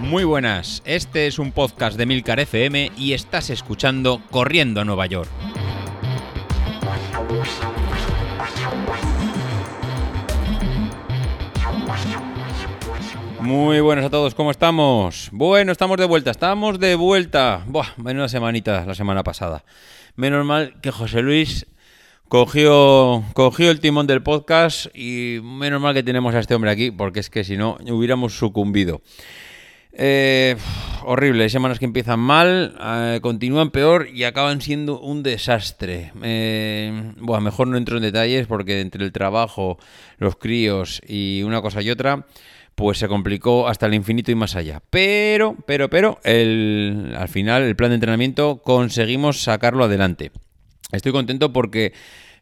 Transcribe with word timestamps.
Muy 0.00 0.24
buenas, 0.24 0.82
este 0.86 1.26
es 1.26 1.38
un 1.38 1.52
podcast 1.52 1.98
de 1.98 2.06
Milcar 2.06 2.40
FM 2.40 2.92
y 2.96 3.12
estás 3.12 3.50
escuchando 3.50 4.22
Corriendo 4.30 4.80
a 4.80 4.84
Nueva 4.84 5.04
York. 5.06 5.28
Muy 13.40 13.80
buenas 13.80 14.06
a 14.06 14.10
todos, 14.10 14.34
¿cómo 14.34 14.50
estamos? 14.50 15.28
Bueno, 15.32 15.72
estamos 15.72 15.98
de 15.98 16.06
vuelta, 16.06 16.30
estamos 16.30 16.78
de 16.78 16.94
vuelta. 16.94 17.62
Buah, 17.66 17.88
menos 17.96 18.30
semanita 18.30 18.84
la 18.86 18.94
semana 18.94 19.22
pasada. 19.22 19.64
Menos 20.16 20.44
mal 20.44 20.80
que 20.80 20.90
José 20.90 21.22
Luis 21.22 21.66
cogió, 22.28 23.24
cogió 23.34 23.70
el 23.70 23.80
timón 23.80 24.06
del 24.06 24.22
podcast 24.22 24.86
y 24.94 25.40
menos 25.42 25.80
mal 25.80 25.94
que 25.94 26.02
tenemos 26.02 26.34
a 26.34 26.40
este 26.40 26.54
hombre 26.54 26.70
aquí, 26.70 26.90
porque 26.90 27.20
es 27.20 27.30
que 27.30 27.44
si 27.44 27.56
no 27.56 27.78
hubiéramos 27.88 28.38
sucumbido. 28.38 29.00
Eh, 30.00 30.56
horrible, 31.04 31.48
semanas 31.48 31.80
que 31.80 31.84
empiezan 31.84 32.20
mal, 32.20 32.76
eh, 32.80 33.18
continúan 33.20 33.70
peor 33.70 34.08
y 34.12 34.24
acaban 34.24 34.60
siendo 34.60 35.00
un 35.00 35.22
desastre. 35.22 36.12
Eh, 36.22 37.14
bueno, 37.16 37.40
mejor 37.40 37.66
no 37.66 37.76
entro 37.76 37.96
en 37.96 38.04
detalles 38.04 38.46
porque 38.46 38.80
entre 38.80 39.04
el 39.04 39.10
trabajo, 39.10 39.78
los 40.18 40.36
críos 40.36 41.00
y 41.08 41.42
una 41.42 41.62
cosa 41.62 41.82
y 41.82 41.90
otra, 41.90 42.26
pues 42.76 42.98
se 42.98 43.08
complicó 43.08 43.66
hasta 43.66 43.86
el 43.86 43.94
infinito 43.94 44.30
y 44.30 44.36
más 44.36 44.54
allá. 44.54 44.82
Pero, 44.90 45.56
pero, 45.66 45.90
pero, 45.90 46.20
el, 46.22 47.14
al 47.18 47.28
final 47.28 47.62
el 47.62 47.74
plan 47.74 47.90
de 47.90 47.96
entrenamiento 47.96 48.62
conseguimos 48.62 49.42
sacarlo 49.42 49.84
adelante. 49.84 50.30
Estoy 50.90 51.12
contento 51.12 51.52
porque 51.52 51.92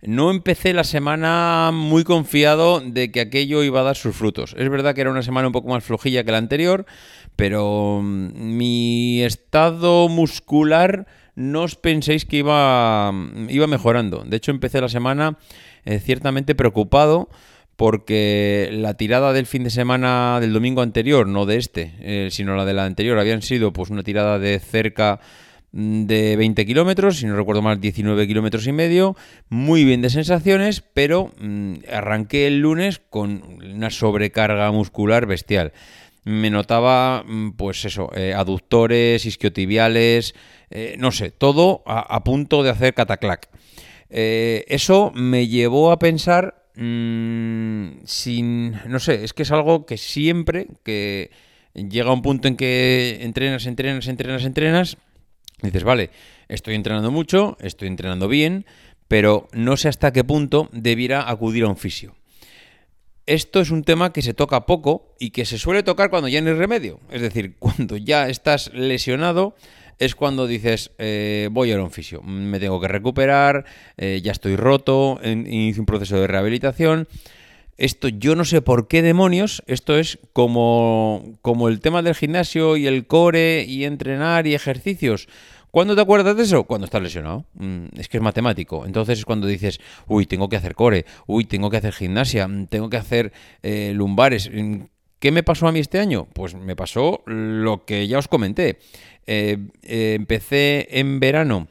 no 0.03 0.31
empecé 0.31 0.73
la 0.73 0.85
semana 0.85 1.71
muy 1.73 2.05
confiado 2.05 2.81
de 2.81 3.11
que 3.11 3.21
aquello 3.21 3.63
iba 3.65 3.81
a 3.81 3.85
dar 3.85 3.97
sus 3.97 4.15
frutos. 4.15 4.55
Es 4.57 4.69
verdad 4.69 4.95
que 4.95 5.01
era 5.01 5.11
una 5.11 5.23
semana 5.23 5.49
un 5.49 5.53
poco 5.53 5.69
más 5.69 5.83
flojilla 5.83 6.23
que 6.23 6.33
la 6.33 6.39
anterior, 6.39 6.87
pero 7.35 8.01
mm, 8.03 8.57
mi 8.57 9.23
estado 9.23 10.09
muscular 10.09 11.07
no 11.35 11.63
os 11.63 11.77
penséis 11.77 12.25
que 12.25 12.38
iba, 12.38 13.13
iba 13.49 13.66
mejorando. 13.66 14.25
De 14.25 14.37
hecho, 14.37 14.53
empecé 14.53 14.81
la 14.81 14.88
semana 14.88 15.38
eh, 15.85 15.99
ciertamente 15.99 16.55
preocupado 16.55 17.29
porque 17.77 18.71
la 18.73 18.95
tirada 18.95 19.33
del 19.33 19.47
fin 19.47 19.65
de 19.65 19.71
semana 19.71 20.38
del 20.41 20.53
domingo 20.53 20.81
anterior, 20.83 21.27
no 21.27 21.45
de 21.47 21.57
este, 21.59 21.95
eh, 22.01 22.29
sino 22.31 22.57
la 22.57 22.65
de 22.65 22.73
la 22.73 22.87
anterior, 22.87 23.19
habían 23.19 23.43
sido 23.43 23.73
pues 23.73 23.91
una 23.91 24.03
tirada 24.03 24.38
de 24.38 24.59
cerca 24.59 25.21
mm, 25.21 25.46
de 25.73 26.37
20 26.37 26.65
kilómetros, 26.65 27.19
si 27.19 27.27
no 27.27 27.37
recuerdo 27.37 27.63
mal 27.63 27.81
19 27.81 28.27
kilómetros 28.27 28.67
y 28.67 28.73
medio, 28.73 29.17
muy 29.49 29.85
bien 29.85 30.03
de 30.03 30.11
sensaciones, 30.11 30.83
pero 30.95 31.33
mm, 31.39 31.75
arranqué 31.93 32.47
el 32.47 32.61
lunes 32.61 33.01
con 33.11 33.43
una 33.63 33.91
sobrecarga 33.91 34.71
muscular 34.73 35.27
bestial 35.27 35.73
me 36.27 36.51
notaba, 36.51 37.23
mm, 37.25 37.53
pues 37.53 37.85
eso, 37.85 38.11
eh, 38.17 38.35
aductores, 38.35 39.25
isquiotibiales, 39.25 40.35
eh, 40.71 40.97
no 40.99 41.13
sé, 41.13 41.31
todo 41.31 41.85
a, 41.87 42.25
punto 42.25 42.65
de 42.65 42.71
hacer 42.71 42.95
cataclac. 42.95 43.49
Eh, 44.11 44.65
eso 44.67 45.13
me 45.15 45.47
llevó 45.47 45.93
a 45.93 46.01
pensar, 46.01 46.67
mm, 46.75 47.99
sin, 48.05 48.73
no 48.89 48.99
sé, 48.99 49.23
es 49.23 49.33
que 49.35 49.45
es 49.45 49.53
algo 49.53 49.87
que 49.87 49.99
siempre, 49.99 50.67
que 50.85 51.31
llega 51.75 52.13
un 52.13 52.23
punto 52.23 52.49
en 52.49 52.57
que 52.57 53.19
entrenas, 53.21 53.65
entrenas, 53.67 54.09
entrenas, 54.09 54.45
entrenas, 54.45 54.99
dices, 55.62 55.85
vale, 55.85 56.10
estoy 56.49 56.74
entrenando 56.74 57.10
mucho, 57.10 57.57
estoy 57.60 57.88
entrenando 57.88 58.29
bien, 58.29 58.66
pero 59.09 59.49
no 59.52 59.76
sé 59.76 59.88
hasta 59.88 60.13
qué 60.13 60.24
punto 60.24 60.68
debiera 60.73 61.29
acudir 61.29 61.65
a 61.65 61.68
un 61.68 61.76
fisio 61.76 62.15
esto 63.26 63.60
es 63.60 63.71
un 63.71 63.82
tema 63.82 64.12
que 64.12 64.22
se 64.22 64.34
toca 64.34 64.66
poco 64.66 65.15
y 65.19 65.31
que 65.31 65.44
se 65.44 65.59
suele 65.59 65.82
tocar 65.82 66.10
cuando 66.10 66.28
ya 66.28 66.41
no 66.41 66.50
hay 66.50 66.56
remedio. 66.56 67.00
Es 67.10 67.21
decir, 67.21 67.56
cuando 67.59 67.97
ya 67.97 68.28
estás 68.28 68.72
lesionado 68.72 69.54
es 69.98 70.15
cuando 70.15 70.47
dices, 70.47 70.93
eh, 70.98 71.48
voy 71.50 71.72
a 71.72 71.81
un 71.81 71.91
fisio, 71.91 72.22
me 72.22 72.60
tengo 72.60 72.78
que 72.81 72.88
recuperar, 72.88 73.64
eh, 73.97 74.20
ya 74.22 74.32
estoy 74.32 74.54
roto, 74.54 75.19
inicio 75.25 75.81
un 75.81 75.86
proceso 75.86 76.20
de 76.20 76.26
rehabilitación. 76.26 77.08
Esto 77.78 78.09
yo 78.09 78.34
no 78.34 78.44
sé 78.44 78.62
por 78.62 78.88
qué 78.88 79.03
demonios, 79.03 79.62
esto 79.66 79.98
es 79.98 80.19
como, 80.32 81.38
como 81.42 81.69
el 81.69 81.81
tema 81.81 82.03
del 82.03 82.14
gimnasio 82.14 82.76
y 82.76 82.87
el 82.87 83.06
core 83.06 83.64
y 83.64 83.84
entrenar 83.84 84.47
y 84.47 84.54
ejercicios. 84.54 85.28
¿Cuándo 85.70 85.94
te 85.94 86.00
acuerdas 86.00 86.34
de 86.38 86.44
eso? 86.44 86.64
Cuando 86.64 86.87
estás 86.87 87.03
lesionado. 87.03 87.44
Mm, 87.53 87.88
es 87.98 88.09
que 88.09 88.16
es 88.16 88.22
matemático. 88.22 88.87
Entonces 88.87 89.19
es 89.19 89.25
cuando 89.26 89.47
dices, 89.47 89.78
uy, 90.06 90.25
tengo 90.25 90.48
que 90.48 90.56
hacer 90.56 90.75
core, 90.75 91.04
uy, 91.26 91.44
tengo 91.44 91.69
que 91.69 91.76
hacer 91.76 91.92
gimnasia, 91.92 92.48
mm, 92.48 92.69
tengo 92.69 92.88
que 92.88 92.97
hacer 92.97 93.32
eh, 93.62 93.93
lumbares. 93.94 94.50
Mm, 94.50 94.84
¿Qué 95.19 95.32
me 95.32 95.43
pasó 95.43 95.69
a 95.69 95.72
mí 95.72 95.81
este 95.81 95.98
año? 95.98 96.28
Pues 96.32 96.54
me 96.54 96.76
pasó 96.76 97.22
lo 97.26 97.84
que 97.84 98.08
ya 98.08 98.19
os 98.19 98.26
comenté. 98.26 98.78
Eh, 99.26 99.58
eh, 99.82 100.14
empecé 100.14 100.88
en 100.98 101.20
verano, 101.20 101.69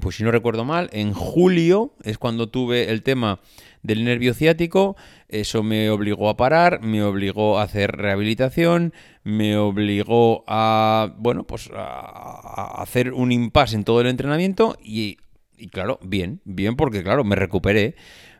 pues 0.00 0.16
si 0.16 0.24
no 0.24 0.30
recuerdo 0.30 0.64
mal, 0.64 0.88
en 0.92 1.12
julio 1.12 1.92
es 2.02 2.18
cuando 2.18 2.48
tuve 2.48 2.90
el 2.90 3.02
tema 3.02 3.40
del 3.84 4.02
nervio 4.02 4.34
ciático, 4.34 4.96
eso 5.28 5.62
me 5.62 5.90
obligó 5.90 6.28
a 6.28 6.36
parar, 6.36 6.80
me 6.82 7.04
obligó 7.04 7.58
a 7.58 7.62
hacer 7.62 7.92
rehabilitación, 7.92 8.94
me 9.22 9.56
obligó 9.56 10.42
a, 10.48 11.14
bueno, 11.18 11.44
pues 11.44 11.70
a, 11.72 12.82
hacer 12.82 13.12
un 13.12 13.30
impasse 13.30 13.76
en 13.76 13.84
todo 13.84 14.00
el 14.00 14.08
entrenamiento 14.08 14.76
y, 14.82 15.18
y 15.56 15.68
claro, 15.68 16.00
bien, 16.02 16.40
bien 16.44 16.76
porque 16.76 17.02
claro, 17.02 17.24
me 17.24 17.36
recuperé 17.36 17.94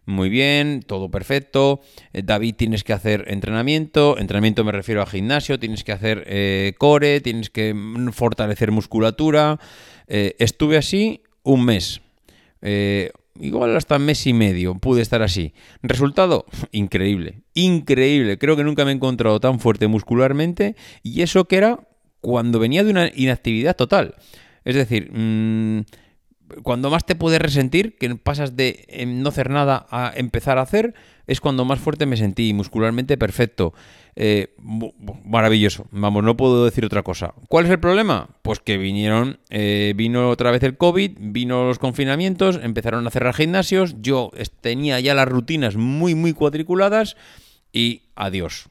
muy 0.06 0.28
bien, 0.28 0.83
todo 0.83 1.10
perfecto. 1.10 1.81
Eh, 2.12 2.22
David, 2.22 2.54
tienes 2.56 2.84
que 2.84 2.93
hacer 2.93 3.25
entrenamiento. 3.28 4.19
Entrenamiento 4.19 4.65
me 4.65 4.72
refiero 4.72 5.03
a 5.03 5.06
gimnasio, 5.06 5.59
tienes 5.59 5.84
que 5.84 5.93
hacer 5.93 6.25
eh, 6.27 6.75
core, 6.78 7.21
tienes 7.21 7.50
que 7.50 7.75
fortalecer 8.12 8.71
musculatura. 8.71 9.59
Eh, 10.06 10.37
estuve 10.38 10.77
así 10.77 11.22
un 11.43 11.65
mes 11.65 12.00
igual 13.39 13.77
hasta 13.77 13.99
mes 13.99 14.27
y 14.27 14.33
medio 14.33 14.75
pude 14.77 15.03
estar 15.03 15.22
así. 15.22 15.55
Resultado, 15.83 16.47
increíble, 16.72 17.43
increíble. 17.55 18.39
Creo 18.39 18.56
que 18.56 18.65
nunca 18.65 18.84
me 18.84 18.93
he 18.93 18.95
encontrado 18.95 19.41
tan 19.41 19.61
fuerte 19.61 19.87
muscularmente 19.87 20.77
y 21.03 21.22
eso 21.22 21.47
que 21.47 21.56
era 21.56 21.81
cuando 22.21 22.59
venía 22.59 22.84
de 22.84 22.91
una 22.91 23.11
inactividad 23.15 23.77
total. 23.77 24.15
Es 24.65 24.75
decir, 24.75 25.11
mm, 25.12 25.84
cuando 26.62 26.91
más 26.91 27.05
te 27.06 27.15
puedes 27.15 27.41
resentir, 27.41 27.97
que 27.97 28.15
pasas 28.16 28.56
de 28.56 28.84
em, 28.88 29.22
no 29.22 29.31
hacer 29.31 29.50
nada 29.50 29.87
a 29.91 30.12
empezar 30.15 30.59
a 30.59 30.62
hacer, 30.62 30.94
es 31.27 31.41
cuando 31.41 31.65
más 31.65 31.78
fuerte 31.78 32.06
me 32.06 32.16
sentí, 32.16 32.53
muscularmente 32.53 33.16
perfecto. 33.16 33.72
Eh, 34.16 34.54
maravilloso, 35.25 35.87
vamos, 35.91 36.22
no 36.22 36.37
puedo 36.37 36.65
decir 36.65 36.84
otra 36.84 37.03
cosa. 37.03 37.34
¿Cuál 37.49 37.65
es 37.65 37.71
el 37.72 37.81
problema? 37.81 38.28
Pues 38.43 38.60
que 38.60 38.78
vinieron, 38.78 39.41
eh, 39.50 39.93
vino 39.97 40.31
otra 40.31 40.53
vez 40.53 40.62
el 40.62 40.77
COVID, 40.77 41.12
vino 41.19 41.65
los 41.65 41.78
confinamientos, 41.81 42.60
empezaron 42.62 43.06
a 43.06 43.10
cerrar 43.10 43.34
gimnasios, 43.34 43.97
yo 44.00 44.31
tenía 44.60 45.00
ya 45.00 45.15
las 45.15 45.28
rutinas 45.28 45.77
muy, 45.77 46.15
muy 46.15 46.33
cuadriculadas 46.33 47.16
y 47.72 48.03
adiós. 48.15 48.69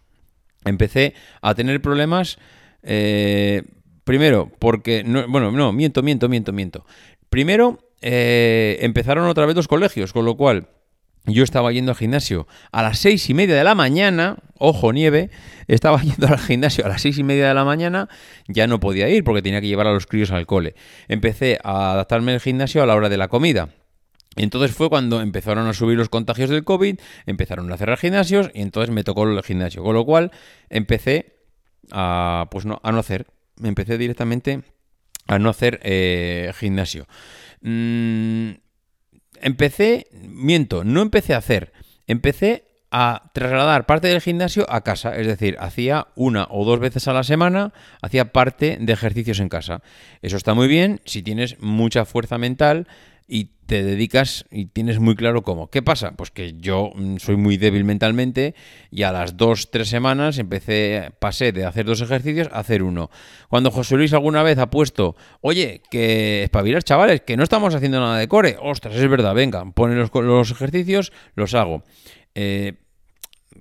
Empecé 0.64 1.14
a 1.42 1.56
tener 1.56 1.82
problemas, 1.82 2.38
eh, 2.84 3.64
primero, 4.06 4.50
porque, 4.60 5.04
no, 5.04 5.28
bueno, 5.28 5.52
no, 5.52 5.74
miento, 5.74 6.02
miento, 6.04 6.30
miento, 6.30 6.54
miento. 6.54 6.86
Primero, 7.34 7.80
empezaron 8.00 9.28
otra 9.28 9.48
vez 9.48 9.56
los 9.56 9.68
colegios, 9.68 10.14
con 10.14 10.24
lo 10.24 10.38
cual 10.38 10.68
yo 11.26 11.44
estaba 11.44 11.72
yendo 11.72 11.92
al 11.92 11.98
gimnasio 11.98 12.46
a 12.72 12.84
las 12.84 13.00
seis 13.00 13.28
y 13.28 13.34
media 13.34 13.56
de 13.56 13.64
la 13.64 13.74
mañana, 13.74 14.38
ojo 14.60 14.94
nieve, 14.94 15.32
estaba 15.68 16.00
yendo 16.04 16.28
al 16.28 16.38
gimnasio 16.38 16.86
a 16.86 16.90
las 16.90 17.02
seis 17.02 17.18
y 17.18 17.24
media 17.24 17.48
de 17.48 17.56
la 17.56 17.66
mañana, 17.66 18.08
ya 18.48 18.68
no 18.68 18.80
podía 18.80 19.10
ir 19.10 19.24
porque 19.24 19.42
tenía 19.42 19.62
que 19.62 19.68
llevar 19.68 19.88
a 19.88 19.94
los 19.94 20.06
críos 20.06 20.30
al 20.30 20.46
cole. 20.46 20.76
Empecé 21.08 21.58
a 21.64 21.94
adaptarme 21.94 22.34
al 22.34 22.40
gimnasio 22.40 22.84
a 22.84 22.86
la 22.86 22.94
hora 22.94 23.10
de 23.10 23.18
la 23.18 23.30
comida. 23.30 23.70
Entonces 24.36 24.76
fue 24.76 24.90
cuando 24.90 25.20
empezaron 25.20 25.66
a 25.66 25.74
subir 25.74 25.98
los 25.98 26.10
contagios 26.10 26.52
del 26.52 26.64
COVID, 26.64 27.00
empezaron 27.26 27.72
a 27.72 27.78
cerrar 27.78 27.98
gimnasios 27.98 28.52
y 28.54 28.62
entonces 28.62 28.94
me 28.94 29.04
tocó 29.04 29.24
el 29.24 29.42
gimnasio. 29.42 29.82
Con 29.82 29.96
lo 29.96 30.06
cual 30.06 30.30
empecé 30.70 31.34
a, 31.90 32.48
pues 32.52 32.68
no, 32.68 32.80
a 32.84 32.92
no 32.92 33.00
hacer, 33.00 33.26
empecé 33.64 33.98
directamente 33.98 34.62
a 35.28 35.40
no 35.40 35.50
hacer 35.50 35.80
eh, 35.84 36.52
gimnasio. 36.58 37.08
Mm, 37.62 38.52
empecé, 39.42 40.08
miento, 40.12 40.84
no 40.84 41.02
empecé 41.02 41.34
a 41.34 41.38
hacer, 41.38 41.74
empecé 42.08 42.66
a 42.96 43.32
trasladar 43.34 43.88
parte 43.88 44.08
del 44.08 44.22
gimnasio 44.22 44.68
a 44.70 44.82
casa, 44.82 45.18
es 45.18 45.26
decir, 45.26 45.58
hacía 45.60 46.08
una 46.16 46.48
o 46.52 46.64
dos 46.64 46.80
veces 46.80 47.08
a 47.08 47.14
la 47.14 47.24
semana, 47.24 47.74
hacía 48.04 48.32
parte 48.32 48.78
de 48.80 48.94
ejercicios 48.94 49.40
en 49.40 49.50
casa. 49.50 49.82
Eso 50.22 50.38
está 50.38 50.54
muy 50.54 50.68
bien 50.68 51.02
si 51.04 51.24
tienes 51.24 51.60
mucha 51.60 52.06
fuerza 52.06 52.38
mental 52.38 52.88
y 53.28 53.52
te 53.66 53.84
dedicas 53.84 54.46
y 54.52 54.66
tienes 54.66 55.00
muy 55.00 55.16
claro 55.16 55.42
cómo. 55.42 55.70
¿Qué 55.70 55.82
pasa? 55.82 56.12
Pues 56.16 56.32
que 56.32 56.54
yo 56.54 56.92
mm, 56.96 57.18
soy 57.18 57.38
muy 57.38 57.58
débil 57.58 57.84
mentalmente 57.84 58.56
y 58.92 59.04
a 59.04 59.12
las 59.12 59.38
dos, 59.38 59.72
tres 59.72 59.90
semanas 59.90 60.38
empecé, 60.38 61.12
pasé 61.20 61.52
de 61.52 61.66
hacer 61.66 61.86
dos 61.86 62.02
ejercicios 62.02 62.50
a 62.52 62.60
hacer 62.60 62.84
uno. 62.84 63.10
Cuando 63.50 63.72
José 63.72 63.96
Luis 63.96 64.14
alguna 64.14 64.44
vez 64.44 64.58
ha 64.58 64.70
puesto, 64.70 65.16
oye, 65.42 65.82
que 65.90 66.44
espabilar 66.44 66.84
chavales, 66.84 67.22
que 67.22 67.38
no 67.38 67.44
estamos 67.44 67.74
haciendo 67.74 68.00
nada 68.00 68.18
de 68.18 68.28
core, 68.28 68.58
ostras, 68.62 68.96
es 68.96 69.10
verdad, 69.10 69.34
venga, 69.34 69.66
ponen 69.72 69.98
los, 69.98 70.12
los 70.14 70.52
ejercicios, 70.52 71.12
los 71.36 71.54
hago. 71.54 71.84
Eh, 72.36 72.74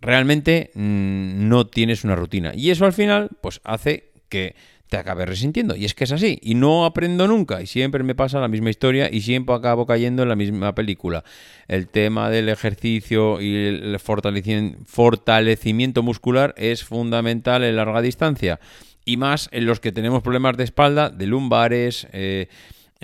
realmente 0.00 0.70
mm, 0.74 1.48
no 1.48 1.66
tienes 1.66 2.04
una 2.04 2.16
rutina. 2.16 2.52
Y 2.54 2.70
eso 2.70 2.84
al 2.84 2.92
final, 2.92 3.30
pues 3.40 3.60
hace 3.64 4.12
que 4.28 4.56
te 4.92 4.98
acabes 4.98 5.26
resintiendo. 5.26 5.74
Y 5.74 5.86
es 5.86 5.94
que 5.94 6.04
es 6.04 6.12
así. 6.12 6.38
Y 6.42 6.54
no 6.54 6.84
aprendo 6.84 7.26
nunca. 7.26 7.62
Y 7.62 7.66
siempre 7.66 8.04
me 8.04 8.14
pasa 8.14 8.40
la 8.40 8.48
misma 8.48 8.68
historia 8.68 9.08
y 9.10 9.22
siempre 9.22 9.54
acabo 9.54 9.86
cayendo 9.86 10.22
en 10.22 10.28
la 10.28 10.36
misma 10.36 10.74
película. 10.74 11.24
El 11.66 11.88
tema 11.88 12.28
del 12.28 12.50
ejercicio 12.50 13.40
y 13.40 13.54
el 13.54 13.98
fortalecimiento 13.98 16.02
muscular 16.02 16.52
es 16.58 16.84
fundamental 16.84 17.64
en 17.64 17.76
larga 17.76 18.02
distancia. 18.02 18.60
Y 19.06 19.16
más 19.16 19.48
en 19.50 19.64
los 19.64 19.80
que 19.80 19.92
tenemos 19.92 20.22
problemas 20.22 20.58
de 20.58 20.64
espalda, 20.64 21.08
de 21.08 21.26
lumbares. 21.26 22.06
Eh, 22.12 22.48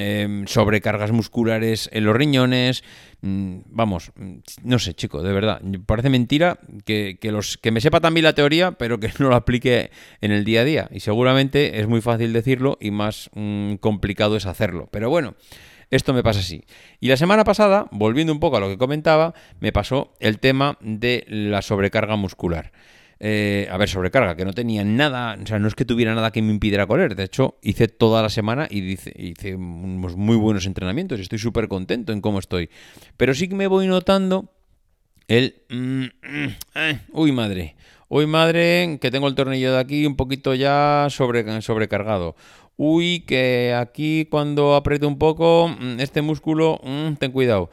Em, 0.00 0.46
sobrecargas 0.46 1.10
musculares 1.10 1.90
en 1.92 2.04
los 2.04 2.14
riñones. 2.14 2.84
Mm, 3.20 3.62
vamos, 3.66 4.12
mm, 4.14 4.36
no 4.62 4.78
sé, 4.78 4.94
chico, 4.94 5.24
de 5.24 5.32
verdad. 5.32 5.60
Parece 5.86 6.08
mentira 6.08 6.60
que, 6.84 7.18
los, 7.20 7.58
que 7.58 7.72
me 7.72 7.80
sepa 7.80 7.98
también 7.98 8.22
la 8.22 8.32
teoría, 8.32 8.70
pero 8.70 9.00
que 9.00 9.10
no 9.18 9.28
lo 9.28 9.34
aplique 9.34 9.90
en 10.20 10.30
el 10.30 10.44
día 10.44 10.60
a 10.60 10.64
día. 10.64 10.88
Y 10.92 11.00
seguramente 11.00 11.80
es 11.80 11.88
muy 11.88 12.00
fácil 12.00 12.32
decirlo 12.32 12.78
y 12.80 12.92
más 12.92 13.28
mm, 13.34 13.74
complicado 13.74 14.36
es 14.36 14.46
hacerlo. 14.46 14.88
Pero 14.92 15.10
bueno. 15.10 15.34
Esto 15.90 16.12
me 16.12 16.22
pasa 16.22 16.40
así. 16.40 16.64
Y 17.00 17.08
la 17.08 17.16
semana 17.16 17.44
pasada, 17.44 17.86
volviendo 17.90 18.30
un 18.30 18.40
poco 18.40 18.58
a 18.58 18.60
lo 18.60 18.68
que 18.68 18.76
comentaba, 18.76 19.32
me 19.58 19.72
pasó 19.72 20.12
el 20.20 20.38
tema 20.38 20.76
de 20.82 21.24
la 21.28 21.62
sobrecarga 21.62 22.14
muscular. 22.16 22.72
Eh, 23.20 23.66
a 23.70 23.76
ver, 23.76 23.88
sobrecarga, 23.88 24.36
que 24.36 24.44
no 24.44 24.52
tenía 24.52 24.84
nada, 24.84 25.36
o 25.42 25.46
sea, 25.46 25.58
no 25.58 25.66
es 25.66 25.74
que 25.74 25.84
tuviera 25.84 26.14
nada 26.14 26.30
que 26.30 26.40
me 26.40 26.52
impidiera 26.52 26.86
correr. 26.86 27.16
De 27.16 27.24
hecho, 27.24 27.58
hice 27.62 27.88
toda 27.88 28.22
la 28.22 28.28
semana 28.28 28.68
y 28.70 28.80
hice, 28.80 29.12
hice 29.16 29.56
unos 29.56 30.16
muy 30.16 30.36
buenos 30.36 30.66
entrenamientos 30.66 31.18
estoy 31.18 31.38
súper 31.38 31.68
contento 31.68 32.12
en 32.12 32.20
cómo 32.20 32.38
estoy. 32.38 32.70
Pero 33.16 33.34
sí 33.34 33.48
que 33.48 33.54
me 33.54 33.66
voy 33.66 33.86
notando 33.86 34.52
el... 35.26 35.62
Mm, 35.68 36.04
mm, 36.04 36.56
eh, 36.76 37.00
uy, 37.12 37.32
madre. 37.32 37.76
Uy, 38.08 38.26
madre, 38.26 38.98
que 39.00 39.10
tengo 39.10 39.28
el 39.28 39.34
tornillo 39.34 39.72
de 39.72 39.80
aquí 39.80 40.06
un 40.06 40.16
poquito 40.16 40.54
ya 40.54 41.08
sobre, 41.10 41.60
sobrecargado. 41.60 42.36
Uy, 42.76 43.24
que 43.26 43.74
aquí 43.76 44.26
cuando 44.30 44.76
aprieto 44.76 45.08
un 45.08 45.18
poco, 45.18 45.68
mm, 45.68 46.00
este 46.00 46.22
músculo, 46.22 46.80
ten 47.18 47.32
cuidado 47.32 47.70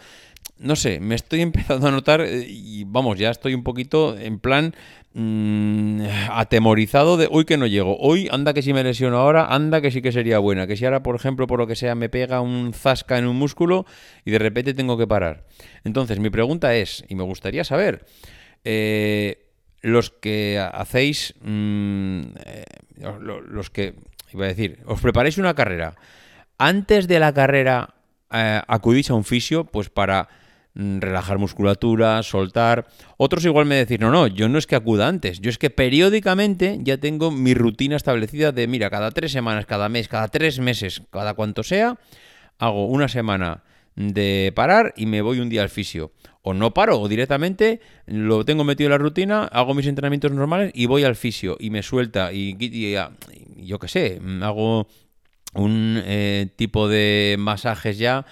no 0.57 0.75
sé, 0.75 0.99
me 0.99 1.15
estoy 1.15 1.41
empezando 1.41 1.87
a 1.87 1.91
notar 1.91 2.21
eh, 2.21 2.45
y 2.47 2.83
vamos, 2.85 3.17
ya 3.17 3.29
estoy 3.29 3.53
un 3.53 3.63
poquito 3.63 4.17
en 4.17 4.39
plan 4.39 4.73
mmm, 5.13 6.01
atemorizado 6.31 7.17
de 7.17 7.27
hoy 7.29 7.45
que 7.45 7.57
no 7.57 7.67
llego. 7.67 7.97
Hoy 7.99 8.27
anda 8.31 8.53
que 8.53 8.61
si 8.61 8.73
me 8.73 8.83
lesiono 8.83 9.17
ahora, 9.17 9.47
anda 9.47 9.81
que 9.81 9.91
sí 9.91 10.01
que 10.01 10.11
sería 10.11 10.39
buena. 10.39 10.67
Que 10.67 10.77
si 10.77 10.85
ahora, 10.85 11.03
por 11.03 11.15
ejemplo, 11.15 11.47
por 11.47 11.59
lo 11.59 11.67
que 11.67 11.75
sea, 11.75 11.95
me 11.95 12.09
pega 12.09 12.41
un 12.41 12.73
zasca 12.73 13.17
en 13.17 13.27
un 13.27 13.35
músculo 13.35 13.85
y 14.23 14.31
de 14.31 14.39
repente 14.39 14.73
tengo 14.73 14.97
que 14.97 15.07
parar. 15.07 15.45
Entonces, 15.83 16.19
mi 16.19 16.29
pregunta 16.29 16.75
es, 16.75 17.03
y 17.07 17.15
me 17.15 17.23
gustaría 17.23 17.63
saber, 17.63 18.05
eh, 18.63 19.49
los 19.81 20.09
que 20.09 20.59
hacéis, 20.59 21.35
mmm, 21.41 22.21
los 23.27 23.69
que, 23.69 23.95
iba 24.33 24.45
a 24.45 24.49
decir, 24.49 24.79
os 24.85 24.99
preparáis 25.01 25.37
una 25.37 25.53
carrera, 25.53 25.95
antes 26.57 27.07
de 27.07 27.19
la 27.19 27.33
carrera 27.33 27.93
eh, 28.31 28.61
acudís 28.67 29.09
a 29.09 29.13
un 29.13 29.25
fisio, 29.25 29.65
pues 29.65 29.89
para 29.89 30.27
Mm, 30.27 30.44
relajar 30.75 31.37
musculatura, 31.37 32.21
soltar. 32.23 32.85
Otros 33.17 33.45
igual 33.45 33.65
me 33.65 33.75
decir, 33.75 34.01
no, 34.01 34.11
no, 34.11 34.27
yo 34.27 34.49
no 34.49 34.57
es 34.57 34.67
que 34.67 34.75
acuda 34.75 35.07
antes, 35.07 35.39
yo 35.39 35.49
es 35.49 35.57
que 35.57 35.69
periódicamente 35.69 36.77
ya 36.81 36.97
tengo 36.97 37.31
mi 37.31 37.53
rutina 37.53 37.95
establecida 37.95 38.51
de, 38.51 38.67
mira, 38.67 38.89
cada 38.89 39.11
tres 39.11 39.31
semanas, 39.31 39.65
cada 39.65 39.89
mes, 39.89 40.07
cada 40.07 40.27
tres 40.27 40.59
meses, 40.59 41.01
cada 41.11 41.33
cuanto 41.33 41.63
sea, 41.63 41.97
hago 42.59 42.87
una 42.87 43.07
semana 43.07 43.63
de 43.95 44.51
parar 44.53 44.93
y 44.97 45.05
me 45.05 45.21
voy 45.21 45.39
un 45.39 45.49
día 45.49 45.61
al 45.61 45.69
fisio. 45.69 46.11
O 46.41 46.53
no 46.53 46.73
paro, 46.75 46.99
o 46.99 47.07
directamente 47.07 47.79
lo 48.05 48.45
tengo 48.45 48.63
metido 48.63 48.87
en 48.87 48.91
la 48.91 48.97
rutina, 48.99 49.45
hago 49.45 49.73
mis 49.73 49.87
entrenamientos 49.87 50.31
normales 50.31 50.71
y 50.75 50.85
voy 50.85 51.03
al 51.03 51.15
fisio 51.15 51.57
y 51.59 51.71
me 51.71 51.81
suelta 51.81 52.31
y, 52.33 52.55
yo 53.57 53.79
qué 53.79 53.87
sé, 53.87 54.21
hago 54.43 54.87
un 55.55 56.01
eh, 56.05 56.49
tipo 56.55 56.87
de 56.87 57.37
masajes 57.39 57.97
ya 57.97 58.25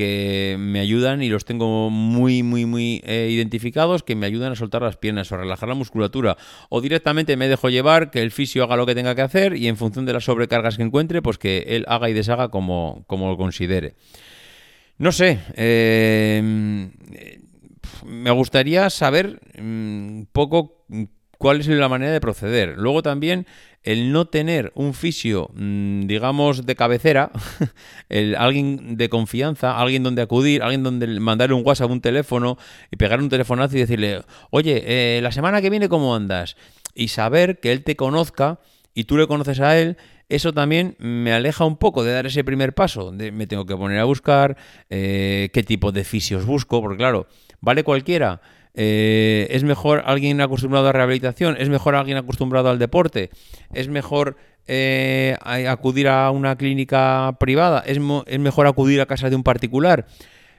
que 0.00 0.56
me 0.58 0.80
ayudan 0.80 1.22
y 1.22 1.28
los 1.28 1.44
tengo 1.44 1.90
muy, 1.90 2.42
muy, 2.42 2.64
muy 2.64 3.02
eh, 3.04 3.28
identificados, 3.30 4.02
que 4.02 4.16
me 4.16 4.24
ayudan 4.24 4.52
a 4.52 4.56
soltar 4.56 4.80
las 4.80 4.96
piernas 4.96 5.30
o 5.30 5.34
a 5.34 5.38
relajar 5.38 5.68
la 5.68 5.74
musculatura. 5.74 6.38
O 6.70 6.80
directamente 6.80 7.36
me 7.36 7.48
dejo 7.48 7.68
llevar, 7.68 8.10
que 8.10 8.22
el 8.22 8.30
fisio 8.30 8.64
haga 8.64 8.76
lo 8.76 8.86
que 8.86 8.94
tenga 8.94 9.14
que 9.14 9.20
hacer 9.20 9.56
y 9.58 9.68
en 9.68 9.76
función 9.76 10.06
de 10.06 10.14
las 10.14 10.24
sobrecargas 10.24 10.78
que 10.78 10.84
encuentre, 10.84 11.20
pues 11.20 11.36
que 11.36 11.66
él 11.68 11.84
haga 11.86 12.08
y 12.08 12.14
deshaga 12.14 12.48
como, 12.48 13.04
como 13.08 13.28
lo 13.28 13.36
considere. 13.36 13.92
No 14.96 15.12
sé, 15.12 15.38
eh, 15.54 16.40
me 18.06 18.30
gustaría 18.30 18.88
saber 18.88 19.38
un 19.58 20.22
mm, 20.22 20.32
poco 20.32 20.86
cuál 21.40 21.60
es 21.60 21.68
la 21.68 21.88
manera 21.88 22.12
de 22.12 22.20
proceder. 22.20 22.76
Luego 22.76 23.02
también 23.02 23.46
el 23.82 24.12
no 24.12 24.26
tener 24.26 24.72
un 24.74 24.92
fisio, 24.92 25.48
mm, 25.54 26.06
digamos, 26.06 26.66
de 26.66 26.76
cabecera, 26.76 27.30
el, 28.10 28.36
alguien 28.36 28.98
de 28.98 29.08
confianza, 29.08 29.78
alguien 29.80 30.02
donde 30.02 30.20
acudir, 30.20 30.62
alguien 30.62 30.82
donde 30.82 31.06
mandarle 31.18 31.54
un 31.54 31.62
WhatsApp, 31.64 31.90
un 31.90 32.02
teléfono 32.02 32.58
y 32.90 32.96
pegar 32.96 33.20
un 33.20 33.30
telefonazo 33.30 33.74
y 33.78 33.80
decirle, 33.80 34.20
oye, 34.50 34.82
eh, 34.84 35.22
la 35.22 35.32
semana 35.32 35.62
que 35.62 35.70
viene, 35.70 35.88
¿cómo 35.88 36.14
andas? 36.14 36.56
Y 36.94 37.08
saber 37.08 37.58
que 37.58 37.72
él 37.72 37.84
te 37.84 37.96
conozca 37.96 38.60
y 38.92 39.04
tú 39.04 39.16
le 39.16 39.26
conoces 39.26 39.60
a 39.60 39.78
él 39.78 39.96
eso 40.28 40.52
también 40.52 40.94
me 41.00 41.32
aleja 41.32 41.64
un 41.64 41.76
poco 41.76 42.04
de 42.04 42.12
dar 42.12 42.24
ese 42.24 42.44
primer 42.44 42.72
paso. 42.72 43.10
Me 43.12 43.48
tengo 43.48 43.66
que 43.66 43.76
poner 43.76 43.98
a 43.98 44.04
buscar 44.04 44.56
eh, 44.88 45.50
qué 45.52 45.64
tipo 45.64 45.90
de 45.90 46.04
fisios 46.04 46.46
busco, 46.46 46.80
porque 46.80 46.98
claro, 46.98 47.26
vale 47.60 47.82
cualquiera. 47.82 48.40
Eh, 48.74 49.48
¿Es 49.50 49.64
mejor 49.64 50.02
alguien 50.06 50.40
acostumbrado 50.40 50.88
a 50.88 50.92
rehabilitación? 50.92 51.56
¿Es 51.58 51.68
mejor 51.68 51.94
alguien 51.94 52.16
acostumbrado 52.16 52.70
al 52.70 52.78
deporte? 52.78 53.30
¿Es 53.72 53.88
mejor 53.88 54.36
eh, 54.66 55.36
acudir 55.44 56.08
a 56.08 56.30
una 56.30 56.56
clínica 56.56 57.36
privada? 57.40 57.82
¿Es, 57.86 57.98
mejor 57.98 58.66
acudir 58.66 59.00
a 59.00 59.06
casa 59.06 59.30
de 59.30 59.36
un 59.36 59.42
particular? 59.42 60.06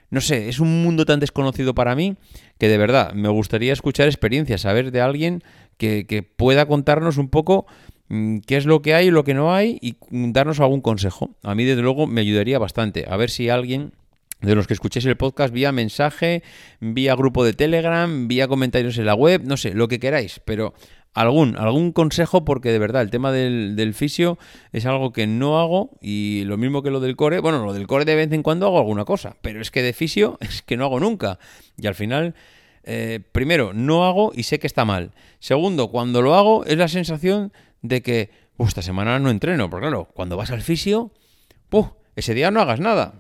No 0.10 0.20
sé, 0.20 0.50
es 0.50 0.60
un 0.60 0.84
mundo 0.84 1.06
tan 1.06 1.22
desconocido 1.22 1.74
para 1.74 1.96
mí 1.96 2.18
que 2.58 2.68
de 2.68 2.78
verdad 2.78 3.14
me 3.14 3.30
gustaría 3.30 3.72
escuchar 3.72 4.08
experiencias, 4.08 4.62
saber 4.62 4.92
de 4.92 5.00
alguien 5.00 5.42
que, 5.78 6.06
que 6.06 6.22
pueda 6.22 6.66
contarnos 6.66 7.18
un 7.18 7.30
poco 7.30 7.66
mm, 8.10 8.40
qué 8.40 8.58
es 8.58 8.66
lo 8.66 8.82
que 8.82 8.94
hay 8.94 9.08
y 9.08 9.12
lo 9.12 9.24
que 9.24 9.34
no 9.34 9.54
hay 9.54 9.78
y 9.82 9.96
darnos 10.10 10.60
algún 10.60 10.82
consejo. 10.82 11.32
A 11.44 11.56
mí 11.56 11.64
desde 11.64 11.82
luego 11.82 12.08
me 12.08 12.20
ayudaría 12.20 12.60
bastante. 12.60 13.06
A 13.10 13.16
ver 13.16 13.30
si 13.30 13.48
alguien 13.48 13.94
de 14.42 14.56
los 14.56 14.68
que 14.68 14.74
escuchéis 14.74 15.06
el 15.06 15.18
podcast 15.18 15.54
vía 15.54 15.72
mensaje, 15.72 16.44
vía 16.80 17.16
grupo 17.16 17.44
de 17.44 17.54
Telegram, 17.54 18.28
vía 18.28 18.48
comentarios 18.48 18.98
en 18.98 19.06
la 19.06 19.14
web, 19.14 19.44
no 19.46 19.58
sé, 19.58 19.74
lo 19.74 19.88
que 19.88 20.00
queráis, 20.00 20.42
pero 20.44 20.74
algún, 21.14 21.58
algún 21.58 21.92
consejo 21.92 22.46
porque 22.46 22.72
de 22.72 22.80
verdad 22.80 23.02
el 23.02 23.10
tema 23.10 23.32
del, 23.32 23.76
del, 23.76 23.94
fisio 23.94 24.38
es 24.72 24.86
algo 24.86 25.12
que 25.12 25.28
no 25.28 25.60
hago 25.60 25.92
y 26.02 26.44
lo 26.46 26.58
mismo 26.58 26.82
que 26.84 26.90
lo 26.90 27.00
del 27.00 27.16
core, 27.16 27.40
bueno, 27.40 27.64
lo 27.66 27.74
del 27.74 27.88
core 27.88 28.06
de 28.06 28.16
vez 28.16 28.32
en 28.32 28.44
cuando 28.44 28.66
hago 28.66 28.80
alguna 28.80 29.06
cosa, 29.06 29.36
pero 29.42 29.62
es 29.62 29.72
que 29.72 29.84
de 29.84 29.94
fisio 29.94 30.38
es 30.42 30.62
que 30.62 30.78
no 30.78 30.86
hago 30.86 31.00
nunca 31.00 31.40
y 31.78 31.88
al 31.88 31.96
final... 31.96 32.36
Eh, 32.84 33.20
primero, 33.32 33.74
no 33.74 34.06
hago 34.06 34.32
y 34.34 34.42
sé 34.42 34.58
que 34.58 34.66
está 34.66 34.86
mal. 34.86 35.12
Segundo, 35.38 35.90
cuando 35.90 36.24
lo 36.24 36.34
hago 36.34 36.66
es 36.66 36.80
la 36.80 36.88
sensación 36.88 37.54
de 37.84 38.02
que 38.02 38.32
esta 38.68 38.82
semana 38.82 39.20
no 39.20 39.30
entreno. 39.30 39.70
Porque 39.70 39.88
claro, 39.88 40.10
cuando 40.14 40.38
vas 40.38 40.52
al 40.52 40.62
fisio, 40.62 41.12
¡puf! 41.70 41.88
Ese 42.16 42.34
día 42.34 42.52
no 42.52 42.62
hagas 42.62 42.80
nada. 42.80 43.16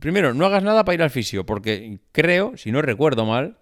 Primero, 0.00 0.34
no 0.34 0.46
hagas 0.46 0.62
nada 0.62 0.84
para 0.84 0.94
ir 0.94 1.02
al 1.02 1.10
fisio, 1.10 1.46
porque 1.46 1.98
creo, 2.12 2.56
si 2.56 2.72
no 2.72 2.82
recuerdo 2.82 3.24
mal, 3.26 3.56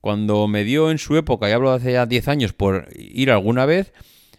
cuando 0.00 0.48
me 0.48 0.64
dio 0.64 0.90
en 0.90 0.98
su 0.98 1.16
época, 1.16 1.48
y 1.48 1.52
hablo 1.52 1.70
de 1.70 1.76
hace 1.76 1.92
ya 1.92 2.06
10 2.06 2.28
años, 2.28 2.52
por 2.52 2.88
ir 2.96 3.30
alguna 3.30 3.66
vez, 3.66 3.92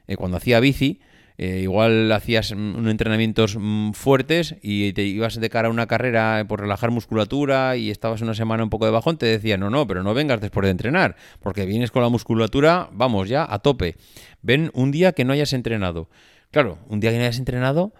eh, 0.07 0.15
cuando 0.15 0.37
hacía 0.37 0.59
bici, 0.59 0.99
eh, 1.37 1.61
igual 1.61 2.11
hacías 2.11 2.51
unos 2.51 2.91
entrenamientos 2.91 3.57
mm, 3.59 3.93
fuertes 3.93 4.55
y 4.61 4.93
te 4.93 5.03
ibas 5.03 5.39
de 5.39 5.49
cara 5.49 5.69
a 5.69 5.71
una 5.71 5.87
carrera 5.87 6.45
por 6.47 6.59
relajar 6.59 6.91
musculatura 6.91 7.77
y 7.77 7.89
estabas 7.89 8.21
una 8.21 8.35
semana 8.35 8.63
un 8.63 8.69
poco 8.69 8.85
de 8.85 8.91
bajón, 8.91 9.17
te 9.17 9.25
decía, 9.25 9.57
no, 9.57 9.69
no, 9.69 9.87
pero 9.87 10.03
no 10.03 10.13
vengas 10.13 10.39
después 10.39 10.65
de 10.65 10.71
entrenar, 10.71 11.15
porque 11.39 11.65
vienes 11.65 11.89
con 11.89 12.03
la 12.03 12.09
musculatura, 12.09 12.89
vamos, 12.91 13.27
ya 13.29 13.47
a 13.49 13.59
tope. 13.59 13.95
Ven 14.41 14.69
un 14.73 14.91
día 14.91 15.13
que 15.13 15.25
no 15.25 15.33
hayas 15.33 15.53
entrenado. 15.53 16.09
Claro, 16.51 16.77
un 16.89 16.99
día 16.99 17.11
que 17.11 17.17
no 17.17 17.23
hayas 17.23 17.39
entrenado, 17.39 17.93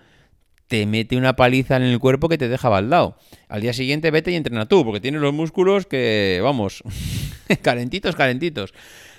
te 0.71 0.85
mete 0.85 1.17
una 1.17 1.35
paliza 1.35 1.75
en 1.75 1.83
el 1.83 1.99
cuerpo 1.99 2.29
que 2.29 2.37
te 2.37 2.47
deja 2.47 2.69
baldado. 2.69 3.17
Al 3.49 3.59
día 3.59 3.73
siguiente 3.73 4.09
vete 4.09 4.31
y 4.31 4.35
entrena 4.35 4.67
tú, 4.67 4.85
porque 4.85 5.01
tienes 5.01 5.19
los 5.19 5.33
músculos 5.33 5.85
que, 5.85 6.39
vamos, 6.41 6.81
calentitos, 7.61 8.15
calentitos. 8.15 8.73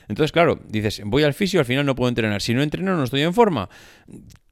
Entonces, 0.09 0.33
claro, 0.33 0.61
dices, 0.67 1.03
voy 1.05 1.25
al 1.25 1.35
fisio, 1.35 1.61
al 1.61 1.67
final 1.67 1.85
no 1.85 1.95
puedo 1.95 2.09
entrenar. 2.09 2.41
Si 2.41 2.55
no 2.55 2.63
entreno, 2.63 2.97
no 2.97 3.05
estoy 3.05 3.21
en 3.21 3.35
forma. 3.35 3.69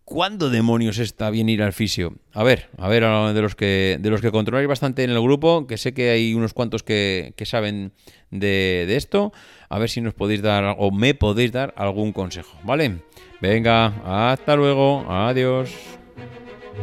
¿Cuándo 0.05 0.51
demonios 0.51 0.99
está 0.99 1.31
bien 1.31 1.49
ir 1.49 1.63
al 1.63 1.73
fisio? 1.73 2.17
A 2.35 2.43
ver, 2.43 2.69
a 2.77 2.87
ver, 2.87 3.03
de 3.03 3.41
los 3.41 3.55
que, 3.55 3.97
de 3.99 4.11
los 4.11 4.21
que 4.21 4.31
controláis 4.31 4.69
bastante 4.69 5.03
en 5.03 5.09
el 5.09 5.23
grupo, 5.23 5.67
que 5.67 5.79
sé 5.79 5.95
que 5.95 6.11
hay 6.11 6.35
unos 6.35 6.53
cuantos 6.53 6.83
que, 6.83 7.33
saben 7.45 7.93
de, 8.31 8.85
de 8.87 8.97
esto, 8.97 9.33
a 9.71 9.79
ver 9.79 9.89
si 9.89 10.03
nos 10.03 10.13
podéis 10.13 10.43
dar 10.43 10.77
o 10.77 10.91
me 10.91 11.15
podéis 11.15 11.51
dar 11.51 11.73
algún 11.79 12.13
consejo, 12.13 12.59
¿vale? 12.63 12.99
Venga, 13.41 14.33
hasta 14.33 14.55
luego, 14.55 15.11
adiós. 15.11 15.71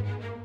thank 0.05 0.23
you 0.25 0.36